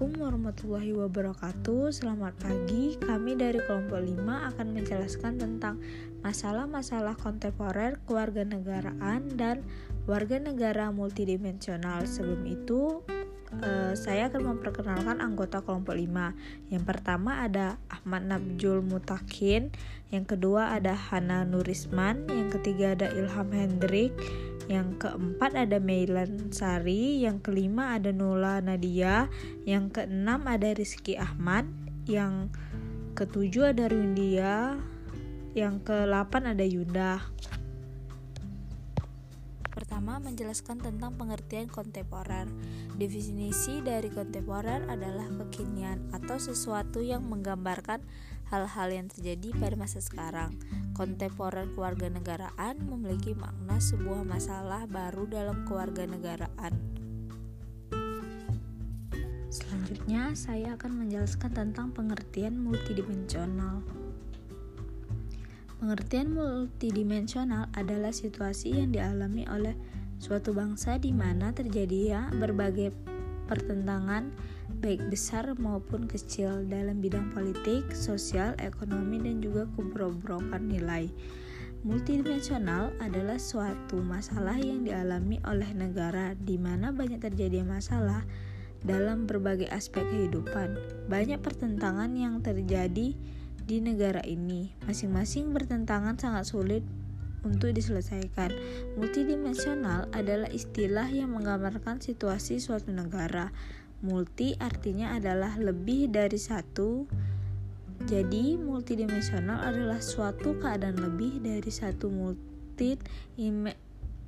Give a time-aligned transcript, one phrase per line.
[0.00, 1.92] Assalamualaikum warahmatullahi wabarakatuh.
[1.92, 2.96] Selamat pagi.
[3.04, 5.76] Kami dari kelompok 5 akan menjelaskan tentang
[6.24, 9.60] Masalah-masalah kontemporer kewarganegaraan dan
[10.08, 12.08] warga negara multidimensional.
[12.08, 13.04] Sebelum itu
[13.58, 19.74] uh, Saya akan memperkenalkan anggota kelompok 5 Yang pertama ada Ahmad Nabjul Mutakin
[20.14, 24.14] Yang kedua ada Hana Nurisman Yang ketiga ada Ilham Hendrik
[24.70, 29.26] yang keempat ada Meilan Sari, yang kelima ada Nula Nadia,
[29.66, 31.66] yang keenam ada Rizky Ahmad,
[32.06, 32.54] yang
[33.18, 34.78] ketujuh ada Rundia,
[35.58, 37.18] yang ke-8 ada Yunda.
[40.00, 42.48] Pertama, menjelaskan tentang pengertian kontemporer.
[42.96, 48.00] Definisi dari kontemporer adalah kekinian atau sesuatu yang menggambarkan
[48.48, 50.56] hal-hal yang terjadi pada masa sekarang.
[50.96, 56.72] Kontemporer kewarganegaraan memiliki makna sebuah masalah baru dalam kewarganegaraan.
[59.52, 63.84] Selanjutnya, saya akan menjelaskan tentang pengertian multidimensional.
[65.76, 69.89] Pengertian multidimensional adalah situasi yang dialami oleh
[70.20, 72.92] suatu bangsa di mana terjadi ya berbagai
[73.48, 74.30] pertentangan
[74.78, 81.10] baik besar maupun kecil dalam bidang politik, sosial, ekonomi, dan juga keberobrokan nilai.
[81.80, 88.20] Multidimensional adalah suatu masalah yang dialami oleh negara di mana banyak terjadi masalah
[88.84, 90.76] dalam berbagai aspek kehidupan.
[91.08, 93.16] Banyak pertentangan yang terjadi
[93.64, 94.76] di negara ini.
[94.84, 96.84] Masing-masing bertentangan sangat sulit
[97.44, 98.52] untuk diselesaikan.
[98.96, 103.52] Multidimensional adalah istilah yang menggambarkan situasi suatu negara.
[104.00, 107.04] Multi artinya adalah lebih dari satu.
[108.08, 112.96] Jadi, multidimensional adalah suatu keadaan lebih dari satu multi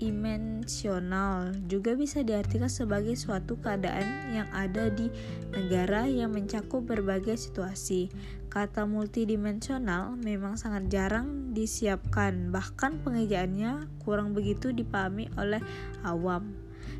[0.03, 5.07] dimensional juga bisa diartikan sebagai suatu keadaan yang ada di
[5.55, 8.11] negara yang mencakup berbagai situasi.
[8.53, 15.65] Kata multidimensional memang sangat jarang disiapkan, bahkan pengejaannya kurang begitu dipahami oleh
[16.05, 16.53] awam.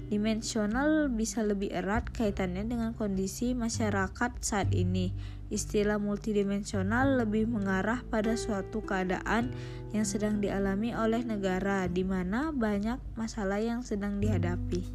[0.09, 5.13] Dimensional bisa lebih erat kaitannya dengan kondisi masyarakat saat ini.
[5.53, 9.53] Istilah multidimensional lebih mengarah pada suatu keadaan
[9.93, 14.89] yang sedang dialami oleh negara di mana banyak masalah yang sedang dihadapi.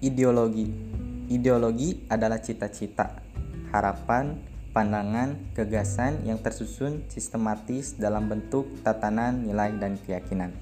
[0.00, 0.94] Ideologi
[1.24, 3.23] Ideologi adalah cita-cita,
[3.74, 4.38] harapan,
[4.70, 10.54] pandangan, gagasan yang tersusun sistematis dalam bentuk tatanan nilai dan keyakinan.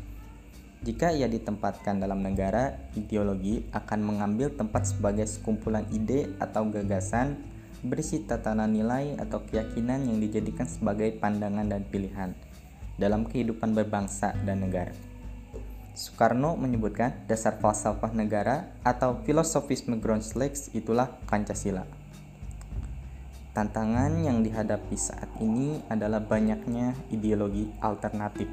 [0.82, 7.38] Jika ia ditempatkan dalam negara, ideologi akan mengambil tempat sebagai sekumpulan ide atau gagasan
[7.84, 12.34] berisi tatanan nilai atau keyakinan yang dijadikan sebagai pandangan dan pilihan
[12.98, 14.94] dalam kehidupan berbangsa dan negara.
[15.92, 22.01] Soekarno menyebutkan dasar falsafah negara atau filosofisme Grundlegs itulah Pancasila.
[23.52, 28.48] Tantangan yang dihadapi saat ini adalah banyaknya ideologi alternatif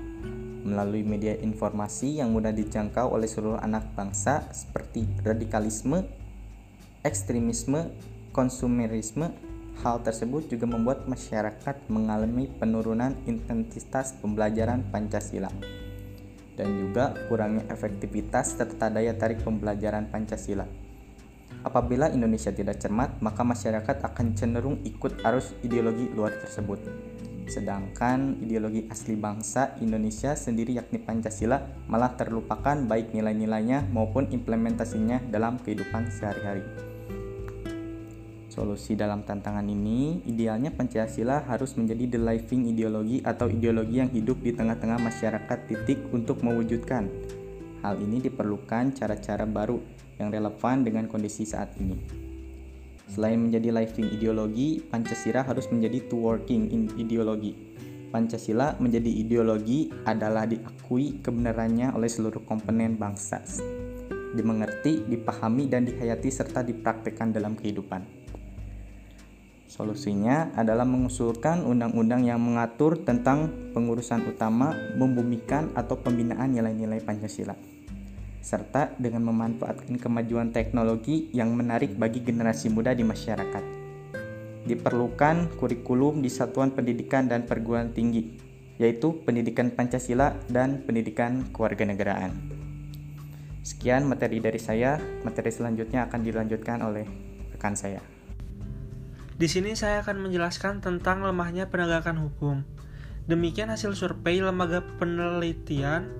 [0.67, 6.03] melalui media informasi yang mudah dijangkau oleh seluruh anak bangsa seperti radikalisme,
[7.07, 7.95] ekstremisme,
[8.35, 9.31] konsumerisme.
[9.79, 15.47] Hal tersebut juga membuat masyarakat mengalami penurunan intensitas pembelajaran Pancasila
[16.59, 20.88] dan juga kurangnya efektivitas serta daya tarik pembelajaran Pancasila.
[21.59, 26.79] Apabila Indonesia tidak cermat, maka masyarakat akan cenderung ikut arus ideologi luar tersebut.
[27.49, 31.59] Sedangkan ideologi asli bangsa Indonesia sendiri yakni Pancasila
[31.89, 36.61] malah terlupakan baik nilai-nilainya maupun implementasinya dalam kehidupan sehari-hari.
[38.53, 44.39] Solusi dalam tantangan ini, idealnya Pancasila harus menjadi the living ideologi atau ideologi yang hidup
[44.45, 47.09] di tengah-tengah masyarakat titik untuk mewujudkan.
[47.81, 51.95] Hal ini diperlukan cara-cara baru yang relevan dengan kondisi saat ini.
[53.09, 57.57] Selain menjadi living ideologi, Pancasila harus menjadi to working in ideologi.
[58.13, 63.41] Pancasila menjadi ideologi adalah diakui kebenarannya oleh seluruh komponen bangsa.
[64.37, 68.05] Dimengerti, dipahami, dan dihayati serta dipraktekkan dalam kehidupan.
[69.65, 77.78] Solusinya adalah mengusulkan undang-undang yang mengatur tentang pengurusan utama, membumikan atau pembinaan nilai-nilai Pancasila
[78.39, 83.63] serta dengan memanfaatkan kemajuan teknologi yang menarik bagi generasi muda di masyarakat.
[84.63, 88.39] Diperlukan kurikulum di satuan pendidikan dan perguruan tinggi,
[88.79, 92.31] yaitu pendidikan Pancasila dan pendidikan kewarganegaraan.
[93.59, 94.97] Sekian materi dari saya,
[95.27, 97.05] materi selanjutnya akan dilanjutkan oleh
[97.51, 97.99] rekan saya.
[99.39, 102.63] Di sini saya akan menjelaskan tentang lemahnya penegakan hukum.
[103.27, 106.11] Demikian hasil survei Lembaga Penelitian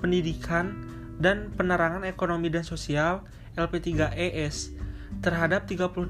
[0.00, 0.86] Pendidikan
[1.20, 3.22] dan penerangan ekonomi dan sosial
[3.54, 4.72] LP3ES
[5.20, 6.08] terhadap 38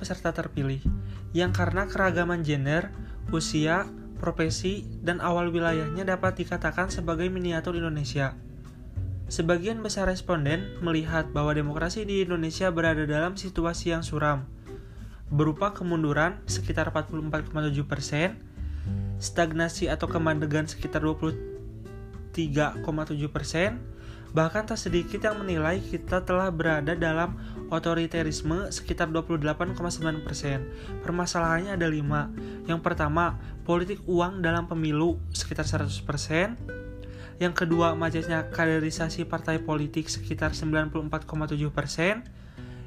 [0.00, 0.80] peserta terpilih
[1.36, 2.88] yang karena keragaman gender,
[3.28, 3.84] usia,
[4.16, 8.32] profesi, dan awal wilayahnya dapat dikatakan sebagai miniatur Indonesia.
[9.26, 14.46] Sebagian besar responden melihat bahwa demokrasi di Indonesia berada dalam situasi yang suram,
[15.28, 17.50] berupa kemunduran sekitar 44,7
[17.84, 18.38] persen,
[19.18, 22.78] stagnasi atau kemandegan sekitar 23,7
[23.34, 23.82] persen,
[24.34, 27.36] Bahkan tak sedikit yang menilai kita telah berada dalam
[27.70, 31.02] otoriterisme sekitar 28,9%.
[31.02, 32.30] Permasalahannya ada lima.
[32.66, 36.56] Yang pertama, politik uang dalam pemilu sekitar 100%.
[37.36, 42.24] Yang kedua, macetnya kaderisasi partai politik sekitar 94,7%.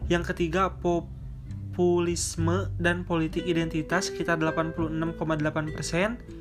[0.10, 6.39] Yang ketiga, populisme dan politik identitas sekitar 86,8%.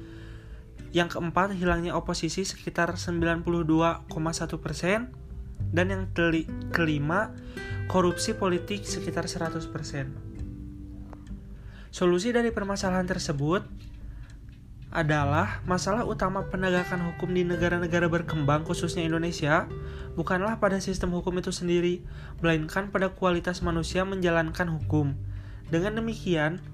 [0.92, 4.08] Yang keempat, hilangnya oposisi sekitar 92,1
[4.58, 5.12] persen.
[5.68, 6.04] Dan yang
[6.72, 7.36] kelima,
[7.92, 10.16] korupsi politik sekitar 100 persen.
[11.88, 13.64] Solusi dari permasalahan tersebut
[14.88, 19.68] adalah masalah utama penegakan hukum di negara-negara berkembang khususnya Indonesia
[20.16, 22.00] bukanlah pada sistem hukum itu sendiri,
[22.40, 25.12] melainkan pada kualitas manusia menjalankan hukum.
[25.68, 26.64] Dengan demikian,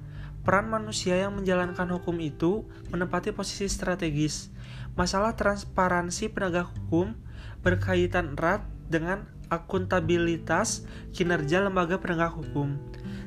[0.44, 4.52] Peran manusia yang menjalankan hukum itu menempati posisi strategis.
[4.92, 7.16] Masalah transparansi penegak hukum
[7.64, 8.60] berkaitan erat
[8.92, 10.84] dengan akuntabilitas
[11.16, 12.76] kinerja lembaga penegak hukum,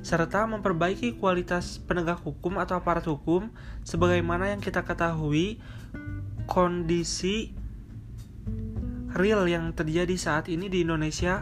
[0.05, 3.49] serta memperbaiki kualitas penegak hukum atau aparat hukum
[3.81, 5.57] sebagaimana yang kita ketahui
[6.45, 7.51] kondisi
[9.17, 11.41] real yang terjadi saat ini di Indonesia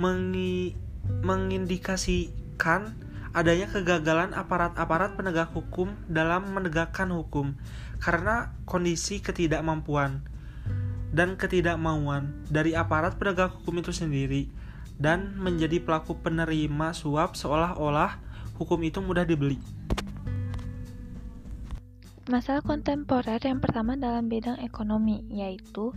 [0.00, 0.74] mengi
[1.20, 3.03] mengindikasikan
[3.34, 7.58] adanya kegagalan aparat-aparat penegak hukum dalam menegakkan hukum
[7.98, 10.22] karena kondisi ketidakmampuan
[11.10, 14.46] dan ketidakmauan dari aparat penegak hukum itu sendiri
[14.98, 18.22] dan menjadi pelaku penerima suap seolah-olah
[18.54, 19.58] hukum itu mudah dibeli.
[22.30, 25.92] Masalah kontemporer yang pertama dalam bidang ekonomi yaitu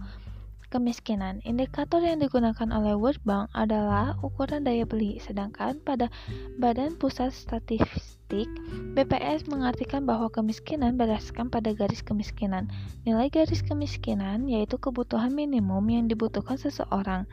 [0.67, 1.39] kemiskinan.
[1.47, 6.11] Indikator yang digunakan oleh World Bank adalah ukuran daya beli, sedangkan pada
[6.59, 8.47] Badan Pusat Statistik
[8.95, 12.67] BPS mengartikan bahwa kemiskinan berdasarkan pada garis kemiskinan.
[13.07, 17.23] Nilai garis kemiskinan yaitu kebutuhan minimum yang dibutuhkan seseorang.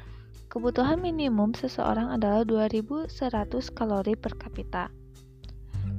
[0.46, 3.10] Kebutuhan minimum seseorang adalah 2100
[3.75, 4.86] kalori per kapita.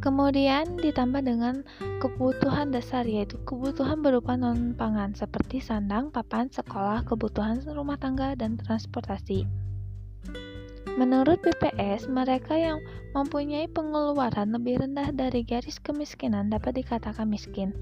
[0.05, 1.65] Kemudian ditambah dengan
[1.97, 8.53] kebutuhan dasar yaitu kebutuhan berupa non pangan seperti sandang, papan, sekolah, kebutuhan rumah tangga dan
[8.59, 9.49] transportasi.
[10.95, 12.79] Menurut BPS, mereka yang
[13.11, 17.75] mempunyai pengeluaran lebih rendah dari garis kemiskinan dapat dikatakan miskin.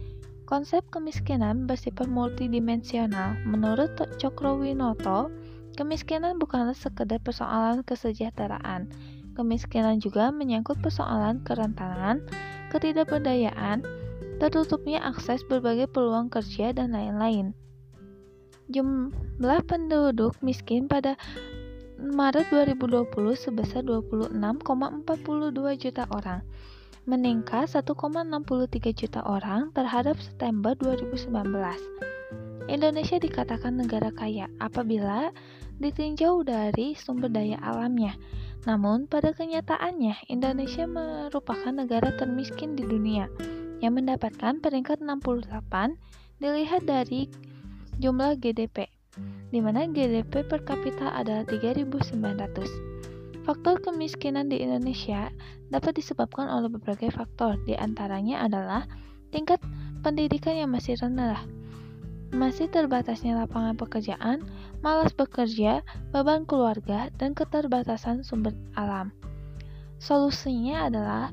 [0.50, 3.38] Konsep kemiskinan bersifat multidimensional.
[3.46, 5.30] Menurut Cokro-Winoto,
[5.78, 8.90] kemiskinan bukanlah sekedar persoalan kesejahteraan,
[9.34, 12.22] Kemiskinan juga menyangkut persoalan kerentanan,
[12.70, 13.82] ketidakberdayaan,
[14.38, 17.58] tertutupnya akses berbagai peluang kerja, dan lain-lain.
[18.70, 21.18] Jumlah penduduk miskin pada
[21.98, 26.46] Maret 2020 sebesar 26,42 juta orang,
[27.10, 31.32] meningkat 1,63 juta orang terhadap September 2019.
[32.72, 35.36] Indonesia dikatakan negara kaya apabila
[35.84, 38.16] ditinjau dari sumber daya alamnya,
[38.64, 43.28] namun, pada kenyataannya, Indonesia merupakan negara termiskin di dunia
[43.84, 45.52] yang mendapatkan peringkat 68
[46.40, 47.28] dilihat dari
[48.00, 48.88] jumlah GDP,
[49.52, 53.44] di mana GDP per kapita adalah 3.900.
[53.44, 55.28] Faktor kemiskinan di Indonesia
[55.68, 58.88] dapat disebabkan oleh berbagai faktor, di antaranya adalah
[59.36, 59.60] tingkat
[60.00, 61.44] pendidikan yang masih rendah,
[62.34, 64.42] masih terbatasnya lapangan pekerjaan,
[64.82, 69.14] malas bekerja, beban keluarga, dan keterbatasan sumber alam.
[70.02, 71.30] Solusinya adalah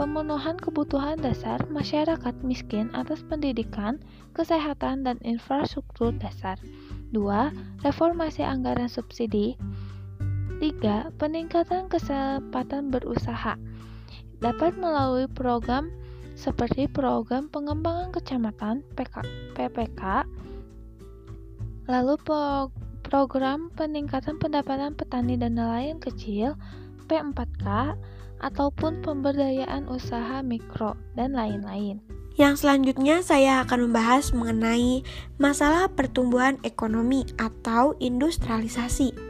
[0.00, 4.00] pemenuhan kebutuhan dasar masyarakat miskin atas pendidikan,
[4.32, 6.56] kesehatan, dan infrastruktur dasar.
[7.12, 7.84] 2.
[7.84, 9.60] Reformasi anggaran subsidi.
[10.58, 11.12] 3.
[11.20, 13.60] Peningkatan kesempatan berusaha
[14.40, 15.92] dapat melalui program
[16.40, 19.20] seperti program pengembangan kecamatan PK,
[19.52, 20.24] PPK,
[21.84, 22.72] lalu pro,
[23.04, 26.56] program peningkatan pendapatan petani dan nelayan kecil
[27.04, 27.92] P4K,
[28.40, 32.00] ataupun pemberdayaan usaha mikro dan lain-lain.
[32.40, 35.04] Yang selanjutnya saya akan membahas mengenai
[35.36, 39.29] masalah pertumbuhan ekonomi atau industrialisasi.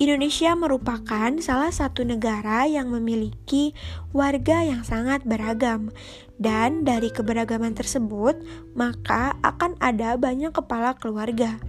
[0.00, 3.76] Indonesia merupakan salah satu negara yang memiliki
[4.16, 5.92] warga yang sangat beragam,
[6.40, 8.32] Dan dari keberagaman tersebut,
[8.72, 11.60] maka akan ada banyak kepala keluarga.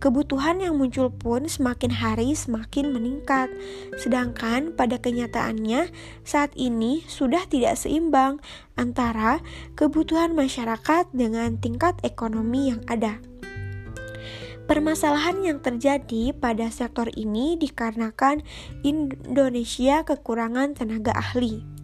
[0.00, 3.52] Kebutuhan yang muncul pun semakin hari semakin meningkat.
[4.00, 5.92] Sedangkan pada kenyataannya,
[6.24, 8.40] saat ini sudah tidak seimbang
[8.80, 9.44] antara
[9.76, 13.20] kebutuhan masyarakat dengan tingkat ekonomi yang ada.
[14.64, 18.40] Permasalahan yang terjadi pada sektor ini dikarenakan
[18.80, 21.74] Indonesia kekurangan tenaga ahli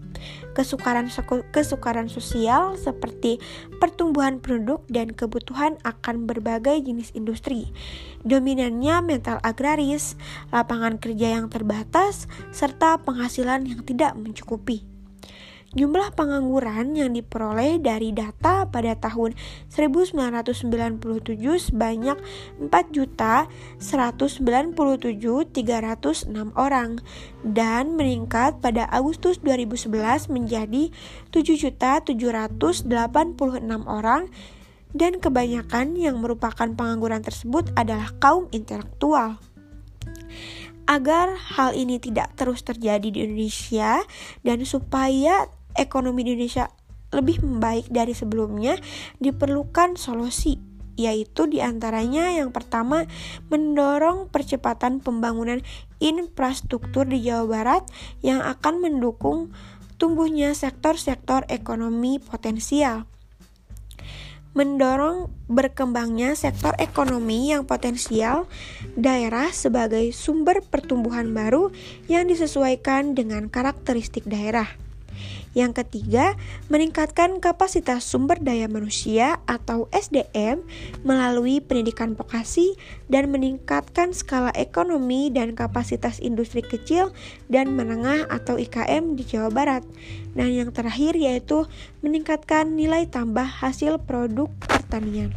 [0.52, 1.08] kesukaran
[1.54, 3.40] kesukaran sosial seperti
[3.78, 7.70] pertumbuhan penduduk dan kebutuhan akan berbagai jenis industri.
[8.26, 10.18] Dominannya mental agraris,
[10.52, 14.89] lapangan kerja yang terbatas, serta penghasilan yang tidak mencukupi.
[15.70, 19.38] Jumlah pengangguran yang diperoleh dari data pada tahun
[19.70, 20.66] 1997
[21.38, 22.18] sebanyak
[22.58, 24.74] 4.197.306
[26.58, 26.98] orang
[27.46, 30.90] dan meningkat pada Agustus 2011 menjadi
[31.30, 32.90] 7.786
[33.86, 34.26] orang
[34.90, 39.38] dan kebanyakan yang merupakan pengangguran tersebut adalah kaum intelektual.
[40.90, 44.02] Agar hal ini tidak terus terjadi di Indonesia
[44.42, 45.46] dan supaya
[45.78, 46.70] ekonomi Indonesia
[47.10, 48.78] lebih membaik dari sebelumnya,
[49.18, 53.08] diperlukan solusi yaitu di antaranya yang pertama
[53.48, 55.64] mendorong percepatan pembangunan
[55.96, 57.82] infrastruktur di Jawa Barat
[58.20, 59.48] yang akan mendukung
[59.96, 63.08] tumbuhnya sektor-sektor ekonomi potensial
[64.50, 68.50] mendorong berkembangnya sektor ekonomi yang potensial
[68.98, 71.70] daerah sebagai sumber pertumbuhan baru
[72.10, 74.89] yang disesuaikan dengan karakteristik daerah.
[75.50, 76.38] Yang ketiga,
[76.70, 80.62] meningkatkan kapasitas sumber daya manusia atau SDM
[81.02, 82.78] melalui pendidikan vokasi
[83.10, 87.10] dan meningkatkan skala ekonomi dan kapasitas industri kecil
[87.50, 89.82] dan menengah atau IKM di Jawa Barat.
[90.38, 91.66] Dan yang terakhir yaitu
[92.06, 95.34] meningkatkan nilai tambah hasil produk pertanian.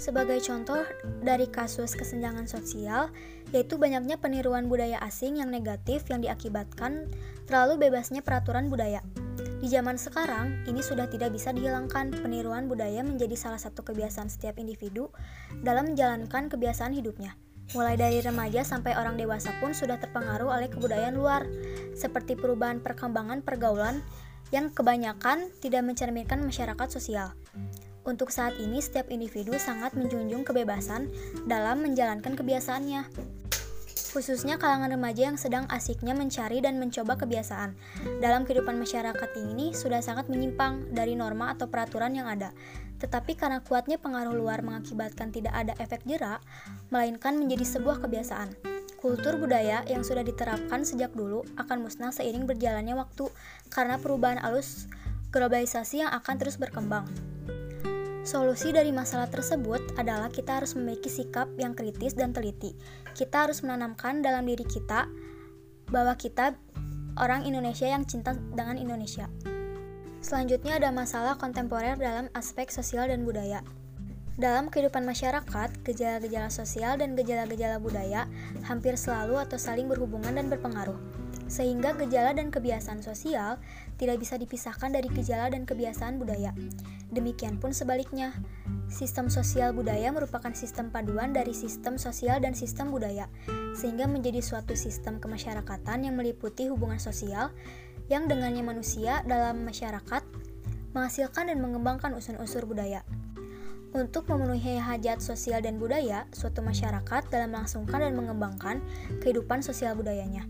[0.00, 0.84] Sebagai contoh
[1.24, 3.12] dari kasus kesenjangan sosial,
[3.54, 7.10] yaitu banyaknya peniruan budaya asing yang negatif yang diakibatkan
[7.46, 9.02] terlalu bebasnya peraturan budaya.
[9.56, 12.12] Di zaman sekarang, ini sudah tidak bisa dihilangkan.
[12.12, 15.08] Peniruan budaya menjadi salah satu kebiasaan setiap individu
[15.64, 17.34] dalam menjalankan kebiasaan hidupnya.
[17.74, 21.42] Mulai dari remaja sampai orang dewasa pun sudah terpengaruh oleh kebudayaan luar,
[21.98, 24.04] seperti perubahan perkembangan pergaulan
[24.54, 27.34] yang kebanyakan tidak mencerminkan masyarakat sosial.
[28.06, 31.10] Untuk saat ini, setiap individu sangat menjunjung kebebasan
[31.44, 33.34] dalam menjalankan kebiasaannya
[34.16, 37.76] khususnya kalangan remaja yang sedang asiknya mencari dan mencoba kebiasaan.
[38.24, 42.56] Dalam kehidupan masyarakat ini sudah sangat menyimpang dari norma atau peraturan yang ada.
[42.96, 46.40] Tetapi karena kuatnya pengaruh luar mengakibatkan tidak ada efek jerak,
[46.88, 48.56] melainkan menjadi sebuah kebiasaan.
[48.96, 53.28] Kultur budaya yang sudah diterapkan sejak dulu akan musnah seiring berjalannya waktu
[53.68, 54.88] karena perubahan alus
[55.28, 57.04] globalisasi yang akan terus berkembang.
[58.26, 62.74] Solusi dari masalah tersebut adalah kita harus memiliki sikap yang kritis dan teliti.
[63.14, 65.06] Kita harus menanamkan dalam diri kita
[65.94, 66.58] bahwa kita
[67.22, 69.30] orang Indonesia yang cinta dengan Indonesia.
[70.18, 73.62] Selanjutnya ada masalah kontemporer dalam aspek sosial dan budaya.
[74.34, 78.26] Dalam kehidupan masyarakat, gejala-gejala sosial dan gejala-gejala budaya
[78.66, 80.98] hampir selalu atau saling berhubungan dan berpengaruh
[81.46, 83.58] sehingga gejala dan kebiasaan sosial
[83.96, 86.52] tidak bisa dipisahkan dari gejala dan kebiasaan budaya.
[87.10, 88.34] Demikian pun sebaliknya,
[88.90, 93.30] sistem sosial budaya merupakan sistem paduan dari sistem sosial dan sistem budaya,
[93.78, 97.54] sehingga menjadi suatu sistem kemasyarakatan yang meliputi hubungan sosial
[98.06, 100.22] yang dengannya manusia dalam masyarakat
[100.94, 103.02] menghasilkan dan mengembangkan unsur-unsur budaya.
[103.96, 108.84] Untuk memenuhi hajat sosial dan budaya, suatu masyarakat dalam melangsungkan dan mengembangkan
[109.24, 110.44] kehidupan sosial budayanya.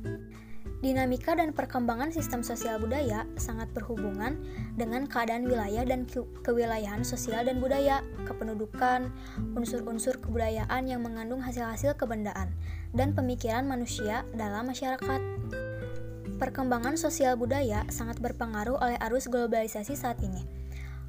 [0.85, 4.37] Dinamika dan perkembangan sistem sosial budaya sangat berhubungan
[4.77, 9.09] dengan keadaan wilayah dan ke kewilayahan sosial dan budaya, kependudukan,
[9.57, 12.53] unsur-unsur kebudayaan yang mengandung hasil-hasil kebendaan,
[12.93, 15.21] dan pemikiran manusia dalam masyarakat.
[16.37, 20.45] Perkembangan sosial budaya sangat berpengaruh oleh arus globalisasi saat ini.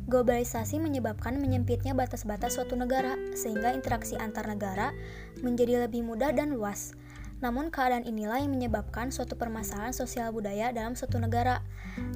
[0.07, 4.95] Globalisasi menyebabkan menyempitnya batas-batas suatu negara, sehingga interaksi antar negara
[5.43, 6.95] menjadi lebih mudah dan luas
[7.37, 11.61] namun keadaan inilah yang menyebabkan suatu permasalahan sosial budaya dalam suatu negara.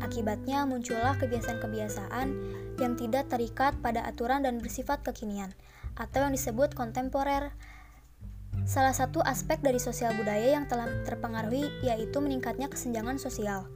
[0.01, 2.27] Akibatnya muncullah kebiasaan-kebiasaan
[2.81, 5.53] yang tidak terikat pada aturan dan bersifat kekinian,
[5.97, 7.53] atau yang disebut kontemporer.
[8.65, 13.69] Salah satu aspek dari sosial budaya yang telah terpengaruhi yaitu meningkatnya kesenjangan sosial.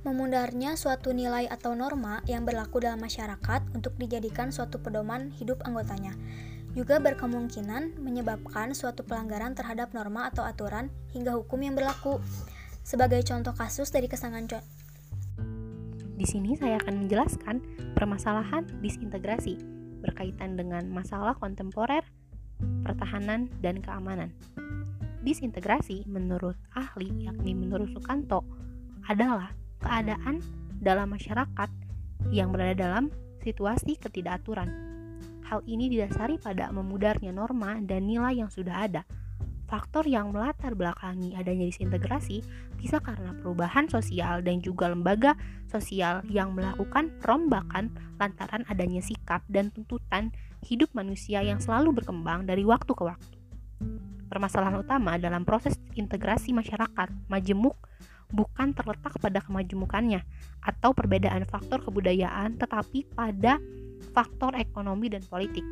[0.00, 6.16] Memundarnya suatu nilai atau norma yang berlaku dalam masyarakat untuk dijadikan suatu pedoman hidup anggotanya
[6.74, 12.22] juga berkemungkinan menyebabkan suatu pelanggaran terhadap norma atau aturan hingga hukum yang berlaku.
[12.86, 14.46] Sebagai contoh kasus dari kesangan
[16.20, 17.56] Di sini saya akan menjelaskan
[17.96, 19.56] permasalahan disintegrasi
[20.00, 22.04] berkaitan dengan masalah kontemporer,
[22.84, 24.32] pertahanan, dan keamanan.
[25.20, 28.40] Disintegrasi menurut ahli yakni menurut Sukanto
[29.04, 30.40] adalah keadaan
[30.80, 31.68] dalam masyarakat
[32.32, 33.12] yang berada dalam
[33.44, 34.89] situasi ketidakaturan.
[35.50, 39.02] Hal ini didasari pada memudarnya norma dan nilai yang sudah ada.
[39.66, 42.42] Faktor yang melatar belakangi adanya disintegrasi
[42.78, 45.34] bisa karena perubahan sosial dan juga lembaga
[45.66, 47.90] sosial yang melakukan perombakan
[48.22, 50.30] lantaran adanya sikap dan tuntutan
[50.62, 53.34] hidup manusia yang selalu berkembang dari waktu ke waktu.
[54.30, 57.74] Permasalahan utama dalam proses integrasi masyarakat majemuk
[58.30, 60.22] bukan terletak pada kemajemukannya
[60.62, 63.58] atau perbedaan faktor kebudayaan, tetapi pada
[64.12, 65.64] faktor ekonomi dan politik.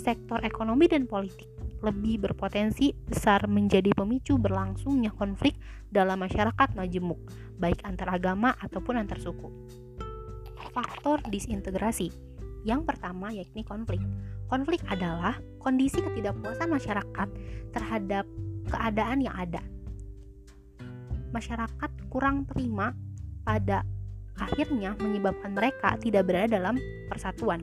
[0.00, 1.48] Sektor ekonomi dan politik
[1.78, 5.54] lebih berpotensi besar menjadi pemicu berlangsungnya konflik
[5.88, 7.18] dalam masyarakat majemuk,
[7.62, 9.46] baik antar agama ataupun antar suku.
[10.74, 12.10] Faktor disintegrasi
[12.66, 14.02] yang pertama yakni konflik.
[14.50, 17.28] Konflik adalah kondisi ketidakpuasan masyarakat
[17.70, 18.24] terhadap
[18.68, 19.62] keadaan yang ada.
[21.30, 22.96] Masyarakat kurang terima
[23.44, 23.84] pada
[24.38, 26.78] akhirnya menyebabkan mereka tidak berada dalam
[27.10, 27.62] persatuan.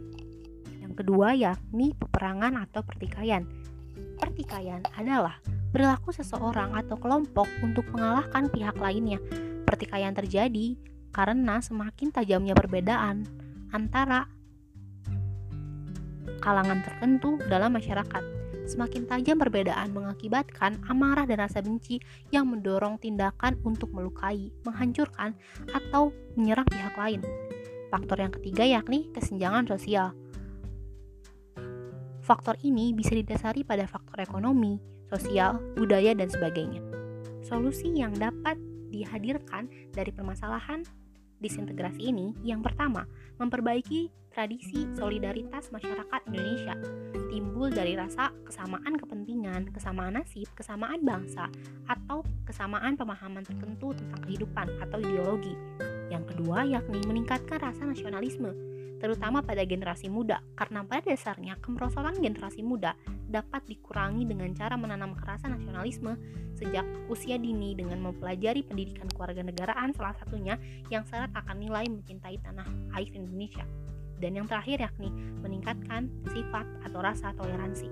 [0.79, 3.43] Yang kedua yakni peperangan atau pertikaian.
[4.15, 5.39] Pertikaian adalah
[5.75, 9.19] berlaku seseorang atau kelompok untuk mengalahkan pihak lainnya.
[9.67, 10.79] Pertikaian terjadi
[11.11, 13.27] karena semakin tajamnya perbedaan
[13.71, 14.27] antara
[16.39, 18.44] kalangan tertentu dalam masyarakat.
[18.65, 22.01] Semakin tajam perbedaan mengakibatkan amarah dan rasa benci
[22.33, 25.37] yang mendorong tindakan untuk melukai, menghancurkan,
[25.69, 27.21] atau menyerang pihak lain.
[27.93, 30.17] Faktor yang ketiga yakni kesenjangan sosial.
[32.25, 34.81] Faktor ini bisa didasari pada faktor ekonomi,
[35.13, 36.81] sosial, budaya, dan sebagainya.
[37.45, 38.57] Solusi yang dapat
[38.89, 40.81] dihadirkan dari permasalahan
[41.37, 43.05] disintegrasi ini yang pertama,
[43.37, 46.75] memperbaiki tradisi solidaritas masyarakat Indonesia
[47.31, 51.47] timbul dari rasa kesamaan kepentingan, kesamaan nasib, kesamaan bangsa,
[51.87, 55.55] atau kesamaan pemahaman tertentu tentang kehidupan atau ideologi.
[56.11, 58.51] Yang kedua yakni meningkatkan rasa nasionalisme,
[58.99, 62.91] terutama pada generasi muda, karena pada dasarnya kemerosotan generasi muda
[63.31, 66.19] dapat dikurangi dengan cara menanam kerasan nasionalisme
[66.59, 70.59] sejak usia dini dengan mempelajari pendidikan kewarganegaraan salah satunya
[70.91, 73.63] yang syarat akan nilai mencintai tanah air Indonesia
[74.19, 75.09] dan yang terakhir yakni
[75.41, 77.89] meningkatkan sifat atau rasa toleransi.